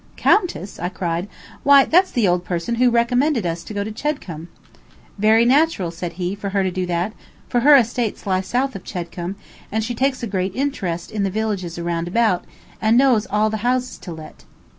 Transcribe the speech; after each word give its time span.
"Countess!" 0.17 0.79
I 0.79 0.89
cried. 0.89 1.27
"Why, 1.61 1.85
that's 1.85 2.09
the 2.09 2.27
old 2.27 2.43
person 2.43 2.73
who 2.81 2.89
recommended 2.89 3.45
us 3.45 3.63
to 3.65 3.71
go 3.75 3.83
to 3.83 3.91
Chedcombe." 3.91 4.47
"Very 5.19 5.45
natural," 5.45 5.91
said 5.91 6.13
he, 6.13 6.33
"for 6.33 6.49
her 6.49 6.63
to 6.63 6.71
do 6.71 6.87
that, 6.87 7.13
for 7.47 7.59
her 7.59 7.75
estates 7.75 8.25
lie 8.25 8.41
south 8.41 8.75
of 8.75 8.83
Chedcombe, 8.83 9.35
and 9.71 9.83
she 9.83 9.93
takes 9.93 10.23
a 10.23 10.25
great 10.25 10.55
interest 10.55 11.11
in 11.11 11.21
the 11.21 11.29
villages 11.29 11.77
around 11.77 12.07
about, 12.07 12.45
and 12.81 12.97
knows 12.97 13.27
all 13.27 13.51
the 13.51 13.57
houses 13.57 13.99
to 13.99 14.11
let." 14.11 14.43